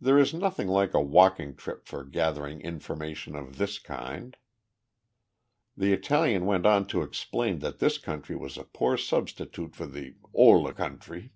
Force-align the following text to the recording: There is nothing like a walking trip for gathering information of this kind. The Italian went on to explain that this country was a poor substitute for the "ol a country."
There 0.00 0.18
is 0.18 0.34
nothing 0.34 0.66
like 0.66 0.94
a 0.94 1.00
walking 1.00 1.54
trip 1.54 1.86
for 1.86 2.02
gathering 2.02 2.60
information 2.60 3.36
of 3.36 3.56
this 3.56 3.78
kind. 3.78 4.36
The 5.76 5.92
Italian 5.92 6.44
went 6.44 6.66
on 6.66 6.88
to 6.88 7.02
explain 7.02 7.60
that 7.60 7.78
this 7.78 7.98
country 7.98 8.34
was 8.34 8.58
a 8.58 8.64
poor 8.64 8.96
substitute 8.96 9.76
for 9.76 9.86
the 9.86 10.16
"ol 10.34 10.66
a 10.66 10.74
country." 10.74 11.34